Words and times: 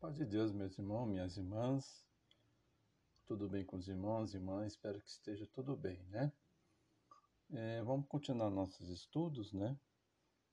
Paz 0.00 0.14
de 0.14 0.24
Deus, 0.24 0.52
meus 0.52 0.78
irmãos, 0.78 1.08
minhas 1.08 1.36
irmãs. 1.36 2.06
Tudo 3.26 3.48
bem 3.48 3.64
com 3.64 3.76
os 3.76 3.88
irmãos 3.88 4.32
e 4.32 4.36
irmãs? 4.36 4.74
Espero 4.74 5.00
que 5.00 5.10
esteja 5.10 5.44
tudo 5.48 5.76
bem, 5.76 6.00
né? 6.04 6.32
É, 7.50 7.82
vamos 7.82 8.06
continuar 8.06 8.48
nossos 8.48 8.90
estudos, 8.90 9.52
né? 9.52 9.76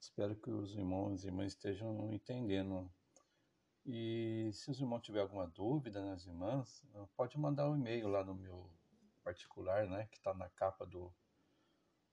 Espero 0.01 0.35
que 0.35 0.49
os 0.49 0.73
irmãos 0.73 1.23
e 1.23 1.27
irmãs 1.27 1.53
estejam 1.53 2.11
entendendo. 2.11 2.91
E 3.85 4.49
se 4.51 4.71
os 4.71 4.79
irmãos 4.79 5.03
tiverem 5.03 5.27
alguma 5.27 5.45
dúvida, 5.45 6.03
nas 6.03 6.25
né, 6.25 6.33
irmãs, 6.33 6.83
pode 7.15 7.37
mandar 7.37 7.69
um 7.69 7.75
e-mail 7.75 8.07
lá 8.07 8.23
no 8.23 8.33
meu 8.33 8.67
particular, 9.23 9.87
né? 9.87 10.07
Que 10.07 10.17
está 10.17 10.33
na 10.33 10.49
capa 10.49 10.87
do, 10.87 11.13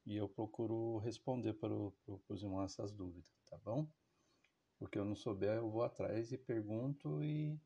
E 0.05 0.17
eu 0.17 0.27
procuro 0.27 0.97
responder 0.97 1.53
para, 1.53 1.73
para 2.05 2.33
os 2.33 2.43
irmãos 2.43 2.65
essas 2.65 2.91
dúvidas, 2.91 3.31
tá 3.49 3.57
bom? 3.57 3.87
O 4.79 4.87
que 4.87 4.99
eu 4.99 5.05
não 5.05 5.15
souber, 5.15 5.57
eu 5.57 5.69
vou 5.69 5.83
atrás 5.83 6.31
e 6.31 6.37
pergunto 6.37 7.23
e, 7.23 7.57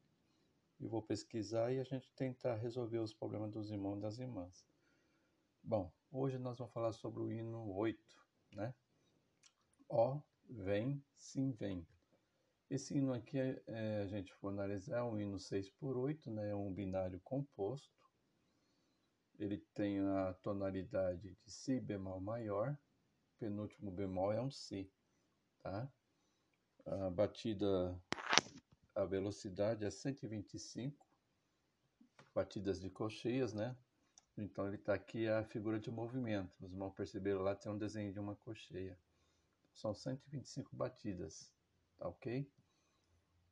e 0.80 0.88
vou 0.88 1.02
pesquisar 1.02 1.74
e 1.74 1.80
a 1.80 1.84
gente 1.84 2.14
tentar 2.14 2.56
resolver 2.56 3.00
os 3.00 3.14
problemas 3.14 3.52
dos 3.52 3.72
irmãos 3.72 3.98
e 3.98 4.02
das 4.02 4.20
irmãs. 4.20 4.66
Bom, 5.64 5.92
hoje 6.12 6.38
nós 6.38 6.58
vamos 6.58 6.74
falar 6.74 6.94
sobre 6.94 7.22
o 7.22 7.32
hino 7.32 7.74
8, 7.74 8.00
né? 8.54 8.74
Ó, 9.90 10.22
vem, 10.48 11.04
sim, 11.16 11.52
vem. 11.52 11.86
Esse 12.70 12.96
hino 12.96 13.14
aqui, 13.14 13.40
é, 13.40 14.02
a 14.04 14.06
gente 14.06 14.32
for 14.36 14.50
analisar, 14.50 14.98
é 14.98 15.04
um 15.04 15.20
hino 15.20 15.40
6 15.40 15.72
por 15.72 15.98
8, 15.98 16.30
né? 16.30 16.52
é 16.52 16.56
um 16.56 16.72
binário 16.72 17.20
composto. 17.22 17.90
Ele 19.40 19.58
tem 19.74 20.00
a 20.00 20.34
tonalidade 20.36 21.34
de 21.34 21.52
Si 21.52 21.80
bemol 21.80 22.22
maior, 22.22 22.78
penúltimo 23.40 23.90
bemol 23.90 24.32
é 24.32 24.40
um 24.40 24.52
Si. 24.52 24.88
Tá? 25.64 25.92
A 26.86 27.10
batida, 27.10 28.00
a 28.94 29.04
velocidade 29.04 29.84
é 29.84 29.90
125 29.90 31.08
batidas 32.36 32.80
de 32.80 32.92
cocheias, 32.92 33.52
né? 33.52 33.76
Então 34.38 34.68
ele 34.68 34.76
está 34.76 34.94
aqui 34.94 35.28
a 35.28 35.44
figura 35.44 35.80
de 35.80 35.90
movimento. 35.90 36.56
Os 36.62 36.72
irmãos 36.72 36.94
perceberam 36.94 37.42
lá, 37.42 37.56
tem 37.56 37.72
um 37.72 37.78
desenho 37.78 38.14
de 38.14 38.20
uma 38.20 38.36
cocheia. 38.36 38.96
São 39.74 39.96
125 39.96 40.76
batidas, 40.76 41.52
tá 41.98 42.08
ok? 42.08 42.48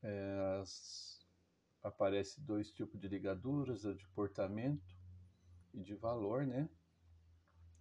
É, 0.03 0.59
as, 0.61 1.25
aparece 1.83 2.41
dois 2.41 2.71
tipos 2.71 2.99
de 2.99 3.07
ligaduras, 3.07 3.85
a 3.85 3.93
de 3.93 4.07
portamento 4.09 4.95
e 5.73 5.81
de 5.81 5.95
valor, 5.95 6.45
né? 6.45 6.69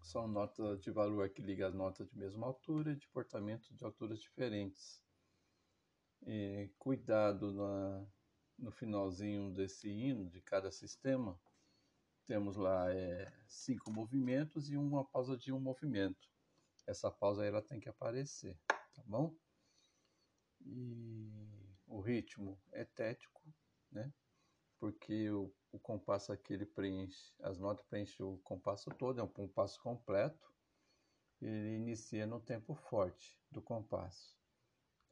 São 0.02 0.28
notas 0.28 0.80
de 0.80 0.90
valor 0.90 1.28
que 1.30 1.42
liga 1.42 1.66
as 1.66 1.74
notas 1.74 2.08
de 2.08 2.16
mesma 2.16 2.46
altura 2.46 2.92
e 2.92 2.96
de 2.96 3.08
portamento 3.08 3.74
de 3.74 3.84
alturas 3.84 4.20
diferentes. 4.20 5.02
E, 6.26 6.70
cuidado 6.78 7.52
na, 7.52 8.06
no 8.58 8.70
finalzinho 8.70 9.52
desse 9.52 9.88
hino, 9.88 10.28
de 10.30 10.40
cada 10.40 10.70
sistema, 10.70 11.38
temos 12.26 12.56
lá 12.56 12.92
é, 12.92 13.32
cinco 13.46 13.90
movimentos 13.90 14.70
e 14.70 14.76
uma 14.76 15.04
pausa 15.04 15.36
de 15.36 15.52
um 15.52 15.60
movimento. 15.60 16.28
Essa 16.86 17.10
pausa 17.10 17.42
aí 17.42 17.48
ela 17.48 17.62
tem 17.62 17.80
que 17.80 17.88
aparecer, 17.88 18.58
tá 18.68 19.02
bom? 19.06 19.34
E 20.60 21.45
o 21.86 22.00
ritmo 22.00 22.60
é 22.72 22.84
tético, 22.84 23.42
né? 23.90 24.12
Porque 24.78 25.30
o, 25.30 25.52
o 25.72 25.78
compasso 25.78 26.32
aqui 26.32 26.52
ele 26.52 26.66
preenche, 26.66 27.32
as 27.40 27.58
notas 27.58 27.86
preenchem 27.86 28.24
o 28.24 28.38
compasso 28.38 28.90
todo, 28.90 29.20
é 29.20 29.22
um 29.22 29.28
compasso 29.28 29.80
completo. 29.80 30.52
Ele 31.40 31.76
inicia 31.76 32.26
no 32.26 32.40
tempo 32.40 32.74
forte 32.74 33.38
do 33.50 33.62
compasso, 33.62 34.36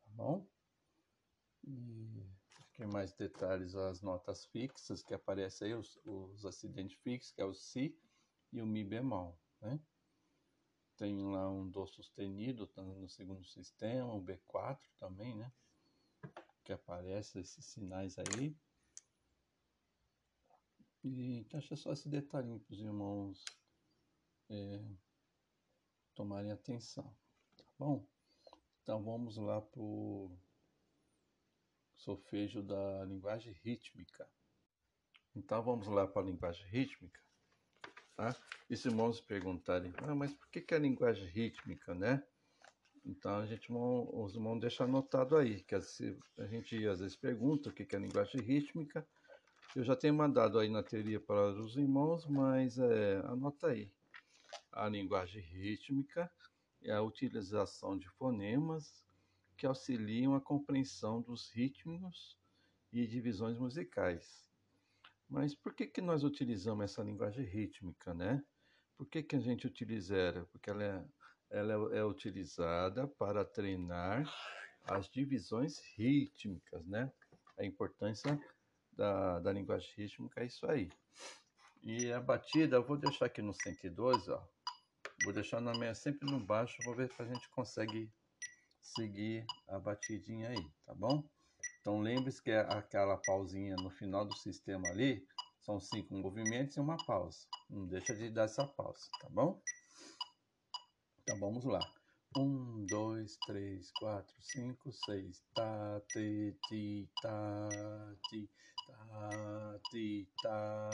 tá 0.04 0.10
bom? 0.12 0.47
E 1.62 2.26
aqui 2.56 2.84
mais 2.87 3.12
detalhes 3.12 3.75
as 3.75 4.03
notas 4.03 4.44
fixas 4.47 5.03
que 5.03 5.15
aparecem 5.15 5.69
aí, 5.69 5.75
os, 5.75 5.99
os 6.04 6.44
acidentes 6.44 6.97
fixos, 6.99 7.32
que 7.32 7.41
é 7.41 7.44
o 7.44 7.54
Si 7.54 7.97
e 8.53 8.60
o 8.60 8.66
Mi 8.66 8.84
bemol, 8.84 9.38
né? 9.60 9.81
Tem 10.97 11.22
lá 11.25 11.50
um 11.50 11.69
Dó 11.69 11.87
sustenido 11.87 12.66
tá 12.66 12.82
no 12.82 13.09
segundo 13.09 13.44
sistema, 13.44 14.15
um 14.15 14.25
B4 14.25 14.78
também, 14.99 15.37
né? 15.37 15.53
Que 16.64 16.72
aparece 16.72 17.38
esses 17.38 17.64
sinais 17.64 18.16
aí. 18.19 18.56
E 21.04 21.47
acho 21.52 21.76
só 21.76 21.92
esse 21.92 22.08
detalhinho 22.08 22.58
para 22.58 22.72
os 22.72 22.80
irmãos 22.80 23.44
é, 24.48 24.82
tomarem 26.14 26.50
atenção, 26.50 27.14
tá 27.56 27.64
bom? 27.78 28.08
Então 28.82 29.02
vamos 29.02 29.36
lá 29.36 29.60
para 29.60 29.80
o 29.80 30.34
solfejo 31.97 32.62
da 32.62 33.04
linguagem 33.04 33.52
rítmica. 33.62 34.26
Então 35.36 35.62
vamos 35.62 35.86
lá 35.88 36.06
para 36.06 36.22
a 36.22 36.25
linguagem 36.25 36.66
rítmica, 36.69 37.20
tá? 38.16 38.34
E 38.70 38.76
se 38.76 38.88
irmãos 38.88 39.20
perguntarem, 39.20 39.92
ah, 39.98 40.14
mas 40.14 40.32
por 40.32 40.48
que, 40.48 40.62
que 40.62 40.75
a 40.75 40.78
linguagem 40.78 41.26
rítmica, 41.26 41.94
né? 41.94 42.26
Então 43.04 43.37
a 43.37 43.47
gente 43.47 43.70
os 43.70 44.34
irmãos 44.34 44.60
deixam 44.60 44.87
anotado 44.87 45.37
aí, 45.37 45.62
que 45.62 45.75
a 45.75 46.47
gente 46.47 46.87
às 46.87 47.00
vezes 47.00 47.16
pergunta 47.16 47.69
o 47.69 47.72
que 47.72 47.94
é 47.94 47.98
linguagem 47.98 48.41
rítmica. 48.41 49.06
Eu 49.76 49.84
já 49.84 49.94
tenho 49.94 50.15
mandado 50.15 50.59
aí 50.59 50.69
na 50.69 50.82
teoria 50.82 51.20
para 51.20 51.50
os 51.50 51.76
irmãos, 51.76 52.26
mas 52.26 52.78
é, 52.78 53.16
anota 53.26 53.69
aí. 53.69 53.91
A 54.72 54.88
linguagem 54.88 55.43
rítmica 55.43 56.31
é 56.82 56.93
a 56.93 57.03
utilização 57.03 57.98
de 57.98 58.09
fonemas 58.10 59.04
que 59.56 59.66
auxiliam 59.66 60.34
a 60.34 60.41
compreensão 60.41 61.20
dos 61.20 61.50
ritmos 61.50 62.38
e 62.93 63.06
divisões 63.06 63.59
musicais. 63.59 64.48
Mas 65.28 65.54
por 65.54 65.75
que, 65.75 65.87
que 65.87 66.00
nós 66.00 66.22
utilizamos 66.22 66.84
essa 66.84 67.03
linguagem 67.03 67.44
rítmica, 67.44 68.14
né? 68.14 68.43
Por 68.97 69.06
que, 69.06 69.22
que 69.22 69.37
a 69.37 69.41
gente 69.41 69.66
utiliza 69.66 70.16
ela? 70.16 70.44
Porque 70.53 70.70
ela 70.70 70.84
é 70.84 71.04
ela 71.54 71.94
é, 71.94 71.98
é 71.98 72.04
utilizada 72.04 73.06
para 73.06 73.44
treinar 73.44 74.28
as 74.84 75.09
divisões 75.09 75.78
rítmicas, 75.97 76.84
né? 76.87 77.10
A 77.56 77.65
importância 77.65 78.38
da, 78.92 79.38
da 79.38 79.53
linguagem 79.53 79.88
rítmica 79.97 80.43
é 80.43 80.47
isso 80.47 80.66
aí. 80.66 80.91
E 81.82 82.12
a 82.12 82.20
batida, 82.20 82.76
eu 82.76 82.84
vou 82.84 82.97
deixar 82.97 83.26
aqui 83.26 83.41
no 83.41 83.54
102, 83.54 84.28
ó. 84.28 84.47
Vou 85.22 85.32
deixar 85.32 85.60
na 85.60 85.72
minha 85.72 85.94
sempre 85.94 86.28
no 86.31 86.41
baixo, 86.41 86.76
vou 86.84 86.94
ver 86.94 87.09
se 87.10 87.22
a 87.22 87.25
gente 87.25 87.48
consegue 87.50 88.10
seguir 88.81 89.47
a 89.69 89.78
batidinha 89.78 90.48
aí, 90.48 90.70
tá 90.84 90.93
bom? 90.94 91.25
Então 91.81 92.00
lembre-se 92.00 92.43
que 92.43 92.50
é 92.50 92.60
aquela 92.60 93.16
pausinha 93.19 93.76
no 93.76 93.91
final 93.91 94.25
do 94.25 94.34
sistema 94.34 94.88
ali, 94.88 95.25
são 95.60 95.78
cinco 95.78 96.14
movimentos 96.14 96.76
e 96.76 96.81
uma 96.81 96.97
pausa. 97.06 97.47
Não 97.70 97.87
deixa 97.87 98.14
de 98.14 98.28
dar 98.28 98.44
essa 98.44 98.66
pausa, 98.66 99.09
tá 99.20 99.28
bom? 99.31 99.62
Então 101.34 101.49
vamos 101.49 101.65
lá. 101.65 101.81
Um, 102.37 102.87
dois, 102.87 103.37
três, 103.45 103.91
quatro, 103.99 104.33
cinco, 104.41 104.93
seis. 104.93 105.43
Tá, 105.53 106.00
te, 106.12 106.55
ti, 106.69 107.09
tá, 107.21 107.69
ti, 108.31 108.49
tá, 108.87 109.81
ti, 109.91 110.28
tá. 110.41 110.91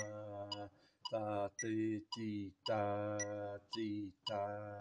Tá, 1.10 1.50
te, 1.58 2.06
ti, 2.14 2.54
tá, 2.64 3.60
ti, 3.74 4.14
tá. 4.26 4.78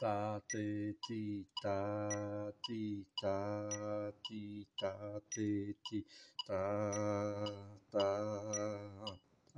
Tá, 0.00 0.40
te, 0.48 0.96
ti, 1.06 1.46
tá, 1.60 2.52
ti, 2.66 3.06
tá, 3.20 4.12
ti, 4.26 4.66
te, 5.34 5.76
ti, 5.84 6.06
tá. 6.46 6.56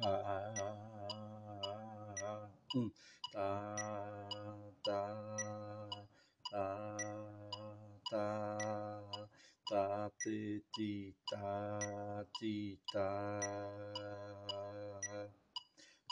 Ah, 0.02 1.50
um, 2.75 2.90
tá, 3.32 3.76
tá, 4.84 6.06
tá, 6.50 6.96
tá, 8.11 9.28
tá, 9.69 10.11
ti, 10.22 10.64
ti, 10.75 11.14
tá, 11.28 12.26
ti, 12.38 12.78
tá, 12.93 13.40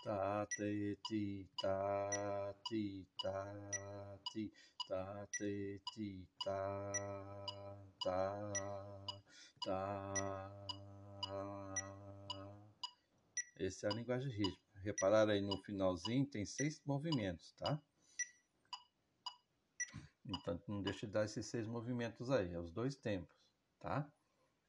tá, 0.05 0.47
ti, 0.57 0.99
ti, 1.09 1.49
tá, 1.61 2.55
ti, 2.69 3.07
tá, 3.23 3.55
ti, 4.33 4.53
tá, 4.89 5.27
ti, 5.39 5.81
ti, 5.95 6.29
tá, 6.45 6.93
tá, 8.03 8.53
tá. 9.65 10.59
Essa 13.61 13.89
é 13.89 13.91
a 13.91 13.95
linguagem 13.95 14.31
rítmica. 14.31 14.68
Repararam 14.89 15.33
aí 15.33 15.43
no 15.43 15.55
finalzinho, 15.59 16.25
tem 16.25 16.47
seis 16.47 16.81
movimentos, 16.87 17.53
tá? 17.59 17.79
Então, 20.25 20.59
não 20.67 20.83
deixe 20.83 21.07
de 21.07 21.13
dar 21.13 21.27
esses 21.27 21.45
seis 21.45 21.67
movimentos 21.67 22.31
aí, 22.31 22.55
é 22.55 22.59
os 22.59 22.73
dois 22.73 22.97
tempos, 22.97 23.37
tá? 23.79 24.11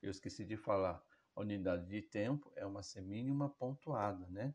Eu 0.02 0.12
esqueci 0.12 0.44
de 0.44 0.58
falar, 0.58 1.02
a 1.34 1.40
unidade 1.40 1.88
de 1.88 2.02
tempo 2.02 2.52
é 2.58 2.66
uma 2.66 2.84
semínima 2.84 3.50
pontuada, 3.50 4.28
né? 4.28 4.54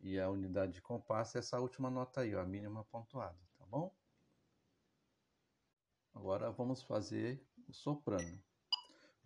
E 0.00 0.18
a 0.18 0.30
unidade 0.30 0.72
de 0.72 0.80
compasso 0.80 1.36
é 1.36 1.40
essa 1.40 1.60
última 1.60 1.90
nota 1.90 2.22
aí, 2.22 2.34
ó, 2.34 2.40
a 2.40 2.46
mínima 2.46 2.82
pontuada, 2.84 3.38
tá 3.58 3.66
bom? 3.66 3.94
Agora 6.14 6.50
vamos 6.50 6.82
fazer 6.82 7.46
o 7.68 7.72
soprano. 7.74 8.42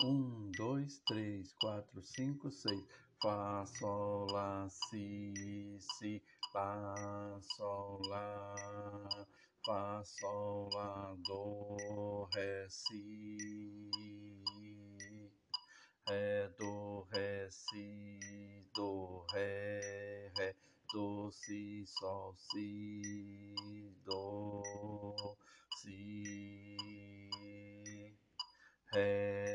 Um, 0.03 0.51
dois, 0.57 0.99
três, 1.07 1.53
quatro, 1.53 2.03
cinco, 2.03 2.51
seis. 2.51 2.85
Fá, 3.25 3.65
Sol, 3.65 4.27
Lá, 4.33 4.69
Si, 4.69 5.79
Si, 5.81 6.23
Lá, 6.55 7.41
Sol, 7.57 8.03
Lá. 8.11 8.55
Fá, 9.65 10.03
Sol, 10.05 10.69
Lá, 10.75 11.17
Do, 11.27 12.29
Ré, 12.35 12.67
Si. 12.69 13.89
Ré, 16.07 16.51
Do, 16.59 17.07
Ré, 17.11 17.49
Si, 17.51 18.21
Do, 18.75 19.25
Ré, 19.33 20.31
Ré. 20.37 20.55
Do, 20.93 21.33
Si, 21.33 21.87
Sol, 21.87 22.35
Si, 22.37 23.91
Do, 24.05 24.63
Si. 25.79 26.77
Ré, 28.93 29.54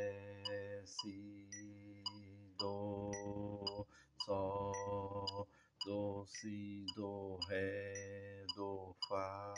Si, 6.29 6.85
Do, 6.95 7.37
Ré, 7.49 8.45
Do, 8.55 8.95
Fá. 9.09 9.53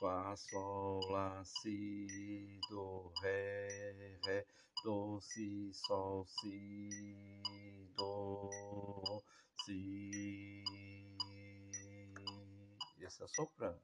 Fá, 0.00 0.34
Sol, 0.36 1.00
Lá, 1.10 1.44
Si, 1.44 2.58
Do, 2.70 3.12
Ré, 3.22 4.18
Ré, 4.24 4.46
Do, 4.82 5.20
Si, 5.20 5.72
Sol, 5.74 6.26
Si, 6.26 7.42
Do, 7.96 9.22
Si. 9.64 10.64
Esse 12.98 13.22
é 13.22 13.28
soprano. 13.28 13.80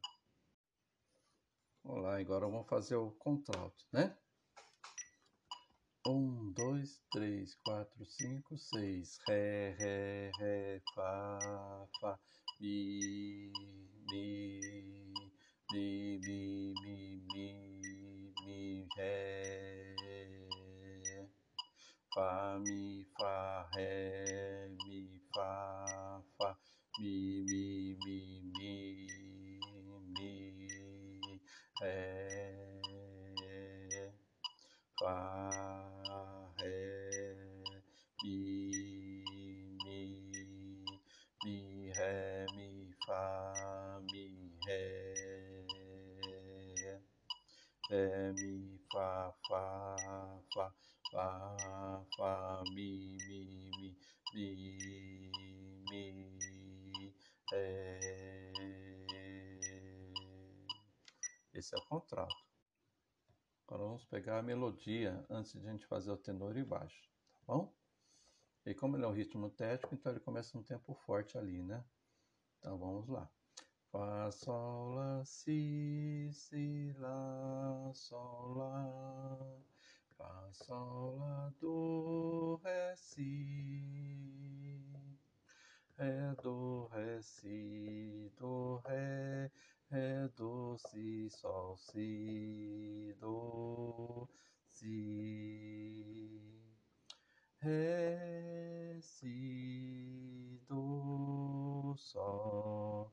Vamos 1.84 2.02
lá, 2.02 2.18
agora 2.18 2.46
vamos 2.46 2.66
fazer 2.66 2.96
o 2.96 3.12
contralto, 3.12 3.84
né? 3.92 4.16
Um, 6.06 6.53
dois, 6.55 7.03
três, 7.11 7.55
quatro, 7.64 8.05
cinco, 8.06 8.56
seis. 8.56 9.19
Ré, 9.29 9.75
ré, 9.79 10.31
ré, 10.38 10.81
fá, 10.94 11.38
fá, 12.00 12.19
mi, 12.61 13.50
mi, 14.11 14.61
mi, 15.73 16.19
mi, 16.25 16.75
mi, 16.85 17.23
mi, 17.35 18.35
mi, 18.47 18.88
ré. 18.97 19.97
Fá, 22.14 22.59
mi, 22.61 23.05
fá, 23.19 23.69
ré, 23.75 24.69
mi, 24.87 25.20
fá, 25.35 26.23
fá, 26.38 26.59
mi, 27.00 27.44
mi, 27.44 27.75
Esse 61.56 61.75
é 61.75 61.79
o 61.79 61.87
contralto. 61.87 62.37
Agora 63.67 63.85
vamos 63.85 64.05
pegar 64.05 64.38
a 64.38 64.43
melodia 64.43 65.25
antes 65.31 65.53
de 65.58 65.67
a 65.67 65.73
gente 65.73 65.87
fazer 65.87 66.11
o 66.11 66.17
tenor 66.17 66.55
e 66.55 66.62
baixo, 66.62 67.08
tá 67.32 67.55
bom? 67.55 67.75
E 68.67 68.75
como 68.75 68.94
ele 68.94 69.06
é 69.06 69.08
um 69.08 69.12
ritmo 69.12 69.49
tético, 69.49 69.94
então 69.94 70.12
ele 70.12 70.20
começa 70.20 70.58
um 70.58 70.62
tempo 70.62 70.93
forte 70.93 71.38
ali, 71.38 71.62
né? 71.62 71.82
Então 72.58 72.76
vamos 72.76 73.08
lá. 73.08 73.26
Fá, 73.91 74.31
Sol, 74.31 74.97
Lá, 74.97 75.25
Si, 75.25 76.29
Si, 76.31 76.93
Lá, 76.99 77.91
Sol, 77.94 78.59
Lá. 78.59 79.38
Fá, 80.19 80.52
Sol, 80.52 81.17
Lá, 81.17 81.50
Do, 81.59 82.61
Ré, 82.62 82.94
Si. 82.97 84.82
Ré, 85.97 86.35
Do, 86.43 86.87
Ré, 86.88 87.23
Si, 87.23 88.31
Do, 88.37 88.76
Ré, 88.85 89.50
Ré, 89.88 90.29
Do, 90.37 90.77
Si, 90.79 91.31
Sol, 91.31 91.77
Si, 91.79 93.15
Do, 93.21 94.29
Si. 94.69 96.05
Ré, 97.62 98.99
Si, 99.00 100.61
Do, 100.69 101.94
Sol, 101.97 103.12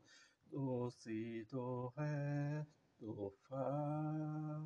Do, 0.52 0.90
Si, 0.90 1.44
Do, 1.44 1.94
Ré, 1.96 2.66
Do, 3.00 3.32
Fá. 3.48 4.62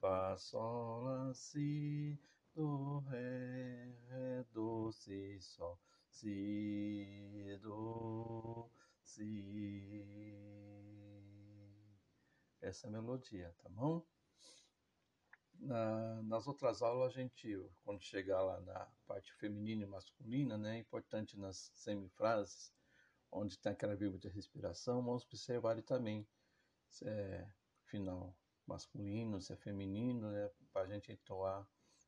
Fá, 0.00 0.36
Sol, 0.36 1.04
Lá, 1.04 1.32
Si, 1.34 2.18
Do, 2.52 3.04
Ré, 3.08 3.94
Ré, 4.10 4.44
Do, 4.52 4.90
Si, 4.90 5.38
Sol, 5.40 5.78
Si, 6.10 7.56
Do, 7.62 8.68
Si. 9.08 10.04
Essa 12.60 12.86
é 12.86 12.88
a 12.88 12.92
melodia, 12.92 13.54
tá 13.62 13.68
bom? 13.70 14.04
Na, 15.54 16.22
nas 16.24 16.46
outras 16.46 16.82
aulas, 16.82 17.14
a 17.14 17.14
gente, 17.14 17.58
quando 17.84 18.02
chegar 18.02 18.42
lá 18.42 18.60
na 18.60 18.86
parte 19.06 19.32
feminina 19.32 19.82
e 19.82 19.86
masculina, 19.86 20.58
né, 20.58 20.76
é 20.76 20.80
importante 20.80 21.38
nas 21.38 21.70
semifrases, 21.74 22.70
onde 23.32 23.58
tem 23.58 23.72
aquela 23.72 23.96
vírgula 23.96 24.20
de 24.20 24.28
respiração, 24.28 25.02
vamos 25.02 25.24
observar 25.24 25.82
também 25.82 26.28
se 26.86 27.08
é 27.08 27.50
final 27.86 28.36
masculino, 28.66 29.40
se 29.40 29.54
é 29.54 29.56
feminino, 29.56 30.30
né, 30.30 30.50
para 30.70 30.82
a 30.82 30.86
gente 30.86 31.10
entoar 31.10 31.66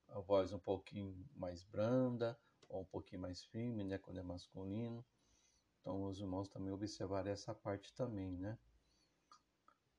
a 0.09 0.21
voz 0.21 0.53
um 0.53 0.59
pouquinho 0.59 1.27
mais 1.35 1.65
branda 1.65 2.39
ou 2.69 2.83
um 2.83 2.87
pouquinho 2.87 3.23
mais 3.23 3.43
firme, 3.43 3.85
né, 3.85 3.97
quando 3.97 4.19
é 4.19 4.23
masculino. 4.23 5.03
Então, 5.81 6.05
os 6.05 6.21
irmãos 6.21 6.49
também 6.49 6.73
observarem 6.73 7.33
essa 7.33 7.55
parte 7.55 7.93
também, 7.95 8.37
né? 8.37 8.59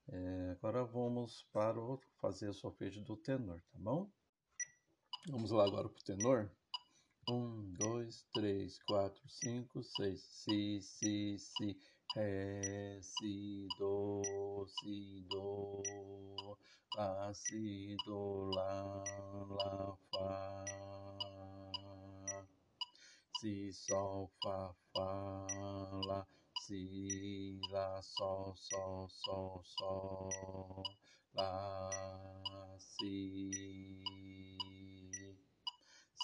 É, 0.07 0.51
agora 0.51 0.83
vamos 0.83 1.43
para 1.51 1.79
o, 1.79 1.99
fazer 2.19 2.49
o 2.49 2.53
solfejo 2.53 3.01
do 3.01 3.17
tenor, 3.17 3.61
tá 3.71 3.79
bom? 3.79 4.11
Vamos 5.29 5.51
lá 5.51 5.65
agora 5.65 5.87
para 5.87 5.99
o 5.99 6.03
tenor. 6.03 6.51
Um, 7.29 7.73
dois, 7.73 8.25
três, 8.33 8.81
quatro, 8.83 9.21
cinco, 9.29 9.83
seis. 9.83 10.21
Si, 10.21 10.81
si, 10.81 11.37
si. 11.37 11.79
Ré, 12.15 12.99
si, 13.01 13.67
do, 13.77 14.67
si, 14.67 15.25
do. 15.29 16.57
Lá, 16.95 17.33
si, 17.33 17.95
do, 18.05 18.49
lá, 18.53 19.03
lá, 19.49 19.97
fá. 20.11 20.65
Si, 23.39 23.71
sol, 23.73 24.31
fá, 24.43 24.75
fá, 24.93 25.47
lá. 26.05 26.27
Si, 26.71 27.59
lá, 27.69 28.01
sol, 28.01 28.55
sol, 28.55 29.09
sol, 29.09 29.61
sol, 29.65 30.83
lá, 31.33 31.89
si, 32.77 33.51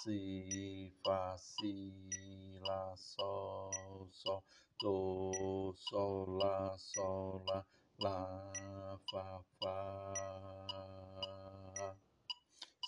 si, 0.00 0.92
fá, 1.04 1.36
si, 1.36 2.60
lá, 2.62 2.96
sol, 2.96 4.08
sol, 4.12 4.44
do, 4.80 5.74
sol, 5.76 6.38
lá, 6.38 6.78
sol, 6.78 7.44
lá, 7.46 7.66
lá, 7.98 8.98
fá, 9.10 9.44
fá, 9.60 10.14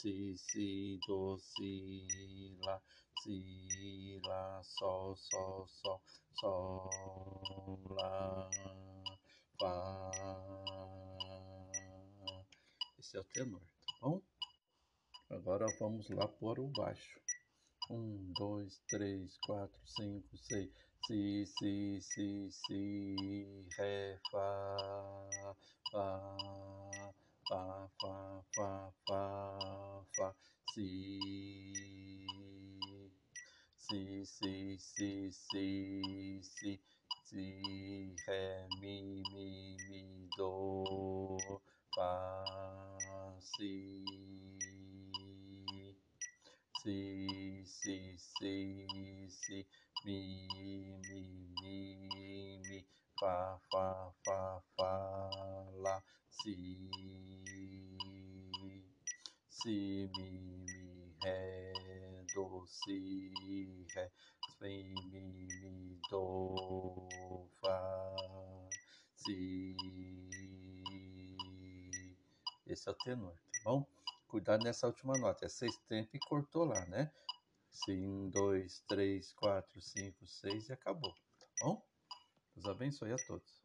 si, 0.00 0.38
si, 0.38 1.00
do, 1.06 1.36
si, 1.38 2.56
lá, 2.64 2.80
si, 3.22 4.20
lá, 4.24 4.62
sol, 4.62 5.16
sol, 5.16 5.66
sol, 5.68 6.02
sol, 6.40 7.80
lá, 7.90 8.50
fá. 9.58 10.10
Esse 12.98 13.16
é 13.16 13.20
o 13.20 13.24
tenor, 13.24 13.60
tá 13.60 13.92
bom? 14.00 14.22
Agora 15.30 15.66
vamos 15.78 16.08
lá 16.10 16.26
para 16.28 16.60
o 16.60 16.68
baixo. 16.68 17.20
Um, 17.90 18.32
dois, 18.36 18.78
três, 18.88 19.36
quatro, 19.46 19.80
cinco, 19.86 20.36
seis. 20.38 20.70
Si, 21.06 21.46
si, 21.58 22.00
si, 22.02 22.50
si, 22.52 23.66
ré, 23.76 24.18
fá, 24.30 24.76
Fá, 25.90 26.36
Fá, 27.48 27.90
Fá, 27.98 28.92
Fá, 29.06 30.04
Fá, 30.16 30.34
Si, 30.72 31.18
Si, 33.90 34.24
Si, 34.24 34.78
Si, 34.78 35.32
Si, 35.32 36.40
Si, 36.44 36.80
Si, 37.24 38.14
Ré, 38.24 38.68
Mi, 38.80 39.20
Mi, 39.34 39.76
Mi, 39.88 40.28
Do, 40.38 41.60
Fá, 41.96 42.44
Si, 43.40 44.04
Si, 46.80 47.64
Si, 47.66 48.16
Si, 48.16 49.28
Si, 49.28 49.66
Mi, 50.04 50.46
Mi, 50.54 51.54
Mi, 51.60 52.60
Mi, 52.68 52.86
Fá, 53.18 53.58
Fá, 53.72 54.12
Fá, 54.24 54.62
Fá, 54.76 54.92
Lá, 55.82 56.00
Si, 56.30 56.54
Si, 59.48 60.08
Mi, 60.16 60.30
Mi, 60.64 61.12
Ré, 61.24 61.89
Do, 62.34 62.64
Si, 62.66 63.32
Ré, 63.94 64.10
Mi, 64.60 64.94
Mi, 65.10 65.48
Mi, 65.62 66.00
Do, 66.10 67.48
Fá, 67.60 68.14
Si. 69.14 69.76
Esse 72.66 72.88
é 72.88 72.92
o 72.92 72.94
tenor, 72.94 73.34
tá 73.34 73.60
bom? 73.64 73.86
Cuidado 74.28 74.62
nessa 74.62 74.86
última 74.86 75.18
nota, 75.18 75.44
é 75.44 75.48
sextempo 75.48 76.10
e 76.14 76.20
cortou 76.20 76.64
lá, 76.64 76.86
né? 76.86 77.12
Sim, 77.70 78.30
dois, 78.30 78.80
três, 78.86 79.32
quatro, 79.32 79.80
cinco, 79.80 80.26
seis 80.26 80.68
e 80.68 80.72
acabou, 80.72 81.12
tá 81.38 81.46
bom? 81.60 81.84
Deus 82.54 82.66
abençoe 82.66 83.12
a 83.12 83.16
todos. 83.26 83.59